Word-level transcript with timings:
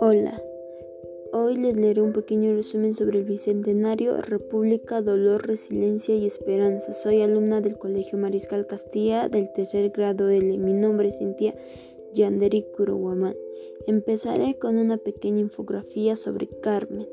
Hola, 0.00 0.42
hoy 1.32 1.56
les 1.56 1.76
leeré 1.76 2.00
un 2.00 2.12
pequeño 2.12 2.54
resumen 2.54 2.94
sobre 2.94 3.18
el 3.18 3.24
Bicentenario, 3.24 4.20
República, 4.22 5.02
Dolor, 5.02 5.46
Resiliencia 5.46 6.14
y 6.14 6.26
Esperanza. 6.26 6.92
Soy 6.94 7.22
alumna 7.22 7.60
del 7.60 7.76
Colegio 7.76 8.18
Mariscal 8.18 8.66
Castilla 8.66 9.28
del 9.28 9.52
tercer 9.52 9.90
grado 9.90 10.28
L. 10.28 10.56
Mi 10.58 10.72
nombre 10.72 11.08
es 11.08 11.18
Cintia 11.18 11.54
Yanderi 12.12 12.64
Kurowaman. 12.76 13.36
Empezaré 13.86 14.58
con 14.58 14.76
una 14.76 14.98
pequeña 14.98 15.40
infografía 15.40 16.16
sobre 16.16 16.48
Carmen. 16.48 17.08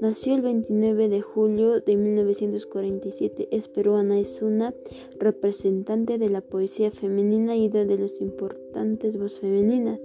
Nació 0.00 0.34
el 0.34 0.42
29 0.42 1.08
de 1.08 1.20
julio 1.20 1.80
de 1.80 1.96
1947. 1.96 3.48
Es 3.50 3.68
peruana, 3.68 4.18
es 4.18 4.42
una 4.42 4.74
representante 5.18 6.18
de 6.18 6.28
la 6.28 6.40
poesía 6.40 6.90
femenina 6.90 7.56
y 7.56 7.68
de 7.68 7.84
las 7.96 8.20
importantes 8.20 9.16
voces 9.16 9.40
femeninas 9.40 10.00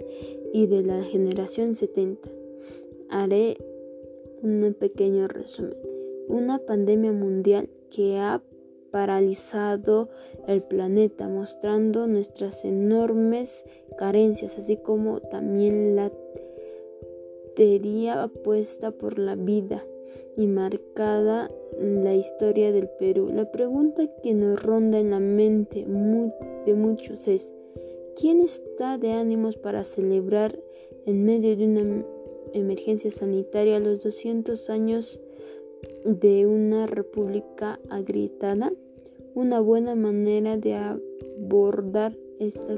y 0.54 0.68
de 0.68 0.84
la 0.84 1.04
generación 1.04 1.76
70. 1.76 2.30
Haré 3.10 3.58
un 4.42 4.76
pequeño 4.78 5.28
resumen. 5.28 5.78
Una 6.28 6.60
pandemia 6.60 7.12
mundial 7.12 7.70
que 7.90 8.18
ha 8.18 8.42
paralizado 8.94 10.08
el 10.48 10.62
planeta, 10.62 11.28
mostrando 11.28 12.06
nuestras 12.06 12.64
enormes 12.64 13.66
carencias, 13.98 14.56
así 14.60 14.78
como 14.78 15.20
también 15.20 15.96
la 15.96 16.12
teoría 17.56 18.22
apuesta 18.22 18.92
por 18.92 19.18
la 19.18 19.36
vida 19.36 19.84
y 20.38 20.46
marcada 20.46 21.50
la 21.80 22.14
historia 22.14 22.72
del 22.72 22.88
Perú. 23.00 23.32
La 23.34 23.52
pregunta 23.52 24.08
que 24.22 24.36
nos 24.36 24.62
ronda 24.62 25.00
en 25.00 25.10
la 25.10 25.20
mente 25.20 25.88
de 26.68 26.74
muchos 26.76 27.28
es, 27.28 27.52
¿quién 28.16 28.42
está 28.42 29.00
de 29.00 29.14
ánimos 29.14 29.58
para 29.58 29.84
celebrar 29.84 30.60
en 31.08 31.26
medio 31.26 31.58
de 31.58 31.66
una 31.66 32.06
emergencia 32.54 33.10
sanitaria 33.10 33.80
los 33.80 34.04
200 34.04 34.70
años 34.70 35.20
de 36.06 36.46
una 36.46 36.86
república 36.86 37.80
agrietada? 37.90 38.72
Una 39.36 39.60
buena 39.60 39.96
manera 39.96 40.58
de 40.58 40.76
abordar 40.76 42.16
esta 42.40 42.78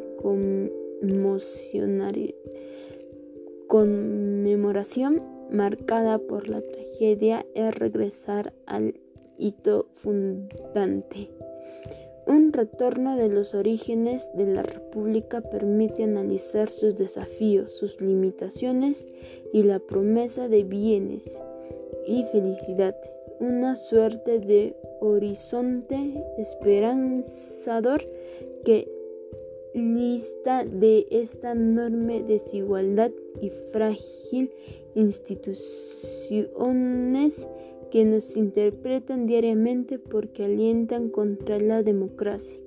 conmemoración 3.67 5.21
marcada 5.51 6.17
por 6.17 6.47
la 6.47 6.61
tragedia 6.61 7.45
es 7.55 7.75
regresar 7.75 8.53
al 8.65 8.95
hito 9.37 9.87
fundante. 9.95 11.29
Un 12.25 12.53
retorno 12.53 13.17
de 13.17 13.27
los 13.27 13.53
orígenes 13.53 14.31
de 14.33 14.47
la 14.47 14.63
República 14.63 15.41
permite 15.41 16.03
analizar 16.03 16.69
sus 16.69 16.95
desafíos, 16.95 17.71
sus 17.71 17.99
limitaciones 18.01 19.05
y 19.53 19.63
la 19.63 19.79
promesa 19.79 20.47
de 20.47 20.63
bienes 20.63 21.39
y 22.07 22.23
felicidad, 22.31 22.95
una 23.39 23.75
suerte 23.75 24.39
de 24.39 24.75
horizonte 25.07 26.23
esperanzador 26.37 28.01
que 28.63 28.87
lista 29.73 30.63
de 30.63 31.05
esta 31.11 31.51
enorme 31.51 32.23
desigualdad 32.23 33.11
y 33.41 33.49
frágil 33.71 34.49
instituciones 34.95 37.47
que 37.91 38.05
nos 38.05 38.37
interpretan 38.37 39.27
diariamente 39.27 39.99
porque 39.99 40.45
alientan 40.45 41.09
contra 41.09 41.59
la 41.59 41.83
democracia. 41.83 42.57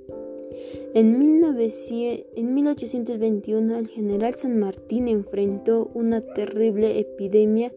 En, 0.94 1.18
1821 1.18 3.78
el 3.78 3.88
general 3.88 4.34
San 4.34 4.58
Martín 4.58 5.08
enfrentó 5.08 5.90
una 5.94 6.20
terrible 6.20 6.98
epidemia 6.98 7.72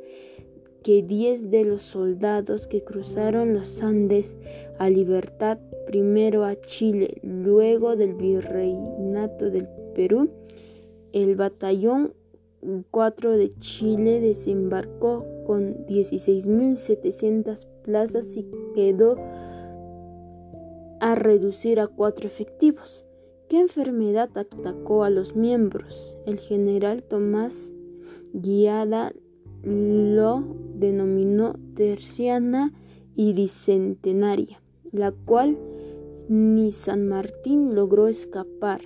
que 0.84 1.04
10 1.04 1.52
de 1.52 1.66
los 1.66 1.82
soldados 1.82 2.68
que 2.68 2.84
cruzaron 2.84 3.54
los 3.54 3.82
Andes 3.82 4.36
a 4.80 4.90
libertad, 4.90 5.60
primero 5.86 6.44
a 6.44 6.56
Chile, 6.60 7.20
luego 7.24 7.96
del 7.96 8.16
virreinato 8.16 9.52
del 9.52 9.68
Perú, 9.94 10.30
el 11.14 11.36
batallón 11.36 12.14
4 12.92 13.38
de 13.38 13.50
Chile 13.58 14.22
desembarcó 14.22 15.26
con 15.46 15.86
16.700 15.88 17.68
plazas 17.84 18.36
y 18.36 18.46
quedó 18.76 19.18
a 21.00 21.16
reducir 21.16 21.80
a 21.80 21.88
cuatro 21.88 22.28
efectivos. 22.28 23.06
¿Qué 23.50 23.60
enfermedad 23.60 24.30
atacó 24.36 25.04
a 25.04 25.10
los 25.10 25.36
miembros? 25.36 26.18
El 26.26 26.40
general 26.40 27.04
Tomás 27.04 27.74
Guiada 28.34 29.12
lo 29.64 30.44
denominó 30.76 31.56
terciana 31.76 32.74
y 33.16 33.34
dicentenaria, 33.34 34.62
la 34.92 35.12
cual 35.12 35.58
ni 36.28 36.72
San 36.72 37.08
Martín 37.08 37.76
logró 37.76 38.08
escapar 38.08 38.82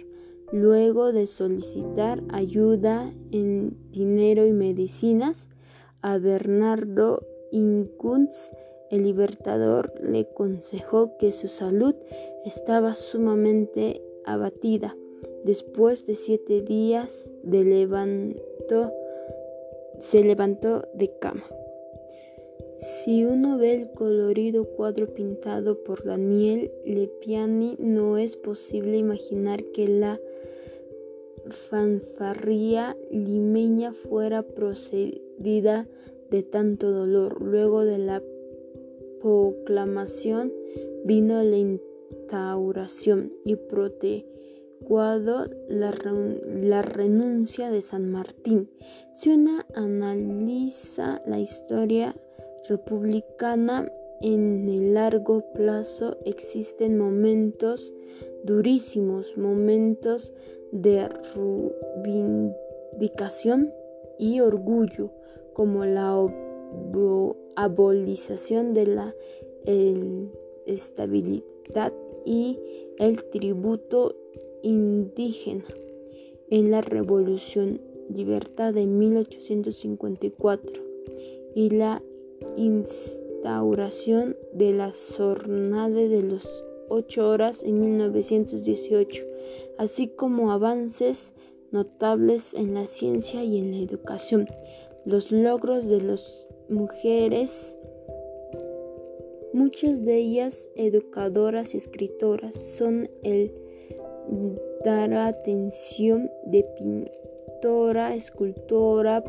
luego 0.52 1.12
de 1.12 1.28
solicitar 1.28 2.24
ayuda 2.30 3.14
en 3.32 3.78
dinero 3.92 4.46
y 4.46 4.52
medicinas 4.52 5.50
a 6.02 6.18
Bernardo 6.18 7.26
Inkunz, 7.52 8.52
el 8.92 9.04
libertador 9.04 9.94
le 10.02 10.22
aconsejó 10.22 11.18
que 11.18 11.32
su 11.32 11.48
salud 11.48 11.96
estaba 12.46 12.94
sumamente 12.94 14.02
abatida. 14.26 14.96
Después 15.44 16.06
de 16.06 16.16
siete 16.16 16.62
días 16.62 17.30
de 17.44 17.64
levanto, 17.64 18.92
se 20.00 20.24
levantó 20.24 20.88
de 20.94 21.12
cama. 21.20 21.46
Si 22.78 23.24
uno 23.24 23.58
ve 23.58 23.74
el 23.74 23.92
colorido 23.92 24.66
cuadro 24.66 25.08
pintado 25.14 25.84
por 25.84 26.04
Daniel 26.04 26.72
Lepiani, 26.84 27.76
no 27.80 28.18
es 28.18 28.36
posible 28.36 28.98
imaginar 28.98 29.64
que 29.72 29.88
la 29.88 30.20
fanfarría 31.70 32.98
limeña 33.10 33.94
fuera 33.94 34.44
procedida 34.44 35.88
de 36.30 36.44
tanto 36.44 36.92
dolor. 36.92 37.42
Luego 37.42 37.86
de 37.86 37.98
la 37.98 38.22
proclamación 39.22 40.52
vino 41.06 41.42
la 41.44 41.58
instauración 41.58 43.32
y 43.46 43.56
protecuado 44.76 45.46
la, 45.68 45.94
la 46.46 46.82
renuncia 46.82 47.70
de 47.70 47.82
San 47.82 48.12
Martín. 48.12 48.70
Si 49.14 49.32
uno 49.32 49.62
analiza 49.74 51.22
la 51.26 51.40
historia 51.40 52.16
republicana 52.68 53.92
en 54.22 54.68
el 54.68 54.94
largo 54.94 55.44
plazo 55.54 56.18
existen 56.26 56.98
momentos 56.98 57.94
durísimos, 58.44 59.38
momentos 59.38 60.34
de 60.72 61.10
reivindicación 62.06 63.72
y 64.18 64.40
orgullo, 64.40 65.12
como 65.54 65.86
la 65.86 66.16
abolición 67.56 68.74
de 68.74 68.88
la 68.88 69.16
estabilidad 70.66 71.94
y 72.26 72.60
el 72.98 73.24
tributo 73.26 74.16
indígena 74.66 75.64
en 76.50 76.72
la 76.72 76.82
Revolución 76.82 77.80
Libertad 78.10 78.74
de 78.74 78.88
1854 78.88 80.84
y 81.54 81.70
la 81.70 82.02
instauración 82.58 84.36
de 84.54 84.74
la 84.74 84.92
jornada 84.92 85.90
de 85.90 86.24
las 86.24 86.64
ocho 86.90 87.30
horas 87.30 87.62
en 87.64 87.80
1918, 87.80 89.24
así 89.78 90.08
como 90.08 90.52
avances 90.52 91.32
notables 91.72 92.54
en 92.56 92.74
la 92.74 92.88
ciencia 92.88 93.44
y 93.44 93.60
en 93.60 93.72
la 93.72 93.78
educación. 93.78 94.48
Los 95.06 95.32
logros 95.32 95.86
de 95.86 96.02
las 96.02 96.50
mujeres, 96.70 97.78
muchas 99.54 100.04
de 100.04 100.18
ellas 100.18 100.70
educadoras 100.76 101.76
y 101.76 101.78
escritoras, 101.78 102.56
son 102.56 103.10
el 103.24 103.65
dar 104.84 105.14
atención 105.14 106.30
de 106.46 106.66
pintora, 106.78 108.16
escultora, 108.16 109.24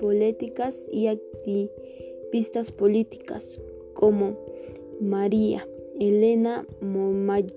políticas 0.00 0.88
y 0.90 1.08
activistas 1.08 2.72
políticas 2.72 3.60
como 3.94 4.36
María 5.00 5.66
Elena 5.98 6.66
Moyano 6.80 7.52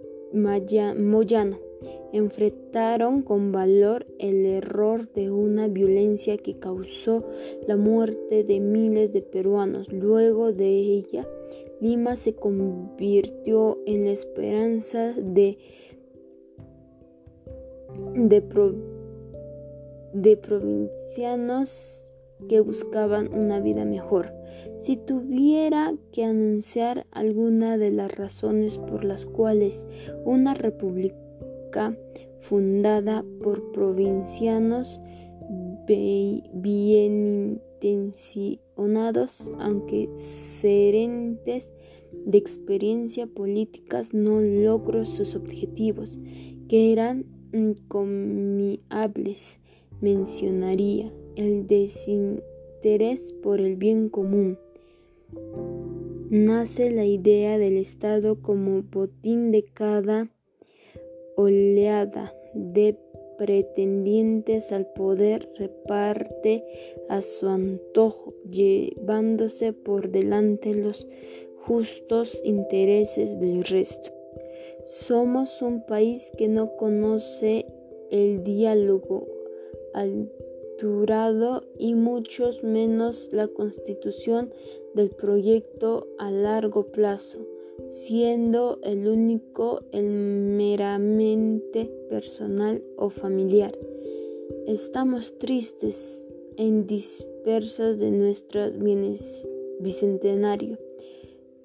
enfrentaron 2.18 3.24
con 3.24 3.52
valor 3.52 4.06
el 4.20 4.46
error 4.46 5.12
de 5.14 5.32
una 5.32 5.68
violencia 5.68 6.38
que 6.38 6.58
causó 6.58 7.26
la 7.68 7.76
muerte 7.76 8.44
de 8.44 8.60
miles 8.62 9.12
de 9.12 9.22
peruanos. 9.22 9.92
Luego 9.92 10.54
de 10.54 10.70
ella, 10.70 11.28
Lima 11.82 12.16
se 12.16 12.34
convirtió 12.34 13.80
en 13.86 14.06
la 14.06 14.12
esperanza 14.12 15.14
de 15.18 15.58
de, 18.14 18.44
de 20.14 20.38
provincianos 20.38 22.14
que 22.50 22.60
buscaban 22.60 23.34
una 23.34 23.60
vida 23.60 23.86
mejor. 23.86 24.34
Si 24.80 24.98
tuviera 24.98 25.96
que 26.12 26.24
anunciar 26.24 27.06
alguna 27.12 27.78
de 27.78 27.92
las 27.92 28.16
razones 28.16 28.78
por 28.78 29.04
las 29.04 29.26
cuales 29.26 29.86
una 30.26 30.54
república 30.54 31.98
fundada 32.40 33.24
por 33.42 33.72
provincianos 33.72 35.02
bien 35.88 37.62
intencionados, 37.86 39.52
aunque 39.60 40.10
serentes 40.16 41.74
de 42.26 42.38
experiencia 42.38 43.28
políticas, 43.28 44.14
no 44.14 44.40
logró 44.42 45.06
sus 45.06 45.36
objetivos, 45.36 46.20
que 46.68 46.92
eran 46.92 47.26
incomiables, 47.56 49.60
mencionaría 50.02 51.12
el 51.36 51.68
desinterés 51.68 53.32
por 53.32 53.62
el 53.62 53.78
bien 53.78 54.10
común. 54.10 54.58
Nace 56.30 56.92
la 56.92 57.06
idea 57.06 57.58
del 57.58 57.78
Estado 57.78 58.42
como 58.42 58.84
botín 58.84 59.52
de 59.52 59.64
cada 59.64 60.30
oleada 61.36 62.34
de 62.54 62.98
pretendientes 63.38 64.72
al 64.72 64.88
poder 64.88 65.50
reparte 65.58 66.64
a 67.10 67.22
su 67.22 67.48
antojo, 67.48 68.34
llevándose 68.50 69.74
por 69.74 70.10
delante 70.10 70.74
los 70.74 71.08
justos 71.66 72.42
intereses 72.44 73.40
del 73.40 73.64
resto. 73.64 74.15
Somos 74.86 75.64
un 75.64 75.84
país 75.84 76.32
que 76.38 76.48
no 76.48 76.76
conoce 76.76 77.66
el 78.12 78.44
diálogo 78.44 79.26
alturado 79.96 81.64
y 81.80 81.96
muchos 81.96 82.62
menos 82.62 83.30
la 83.32 83.48
constitución 83.48 84.54
del 84.94 85.10
proyecto 85.10 86.08
a 86.20 86.32
largo 86.32 86.92
plazo, 86.92 87.40
siendo 87.88 88.78
el 88.84 89.08
único 89.08 89.82
el 89.92 90.12
meramente 90.12 91.86
personal 92.08 92.84
o 92.96 93.10
familiar. 93.10 93.76
Estamos 94.68 95.40
tristes 95.40 96.36
en 96.58 96.86
dispersas 96.86 97.98
de 97.98 98.12
nuestro 98.12 98.70
bicentenario 99.80 100.78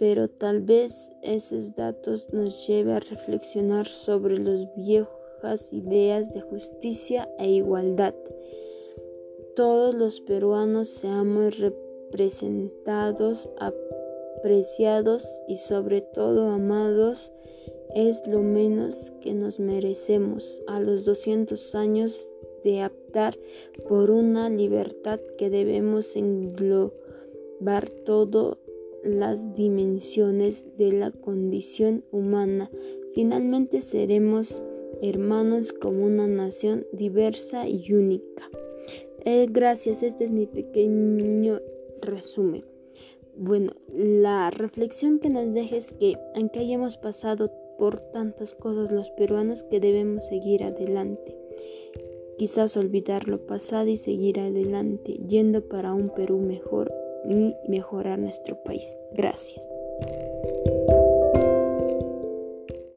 pero 0.00 0.28
tal 0.28 0.62
vez 0.62 1.12
esos 1.20 1.74
datos 1.74 2.32
nos 2.32 2.66
lleven 2.66 2.94
a 2.94 3.00
reflexionar 3.00 3.86
sobre 3.86 4.38
las 4.38 4.74
viejas 4.74 5.74
ideas 5.74 6.32
de 6.32 6.40
justicia 6.40 7.28
e 7.38 7.50
igualdad. 7.50 8.14
Todos 9.54 9.94
los 9.94 10.22
peruanos 10.22 10.88
seamos 10.88 11.58
representados, 11.58 13.50
apreciados 14.38 15.28
y 15.46 15.56
sobre 15.56 16.00
todo 16.00 16.48
amados 16.48 17.30
es 17.94 18.26
lo 18.26 18.40
menos 18.40 19.12
que 19.20 19.34
nos 19.34 19.60
merecemos 19.60 20.62
a 20.66 20.80
los 20.80 21.04
200 21.04 21.74
años 21.74 22.26
de 22.64 22.86
optar 22.86 23.36
por 23.86 24.10
una 24.10 24.48
libertad 24.48 25.20
que 25.36 25.50
debemos 25.50 26.16
englobar 26.16 26.80
todo 28.06 28.59
las 29.04 29.54
dimensiones 29.54 30.66
de 30.76 30.92
la 30.92 31.10
condición 31.10 32.04
humana. 32.10 32.70
Finalmente 33.14 33.82
seremos 33.82 34.62
hermanos 35.02 35.72
como 35.72 36.04
una 36.04 36.26
nación 36.26 36.86
diversa 36.92 37.68
y 37.68 37.92
única. 37.92 38.48
Eh, 39.24 39.46
gracias, 39.50 40.02
este 40.02 40.24
es 40.24 40.32
mi 40.32 40.46
pequeño 40.46 41.60
resumen. 42.00 42.64
Bueno, 43.36 43.72
la 43.94 44.50
reflexión 44.50 45.18
que 45.18 45.30
nos 45.30 45.52
deja 45.54 45.76
es 45.76 45.92
que, 45.92 46.16
aunque 46.34 46.60
hayamos 46.60 46.96
pasado 46.96 47.50
por 47.78 48.00
tantas 48.12 48.54
cosas 48.54 48.92
los 48.92 49.10
peruanos, 49.10 49.62
que 49.62 49.80
debemos 49.80 50.26
seguir 50.26 50.62
adelante. 50.62 51.36
Quizás 52.36 52.76
olvidar 52.76 53.28
lo 53.28 53.46
pasado 53.46 53.88
y 53.88 53.96
seguir 53.96 54.40
adelante, 54.40 55.18
yendo 55.26 55.66
para 55.68 55.92
un 55.92 56.10
Perú 56.10 56.38
mejor 56.38 56.92
y 57.24 57.56
mejorar 57.68 58.18
nuestro 58.18 58.56
país. 58.56 58.96
Gracias. 59.12 59.79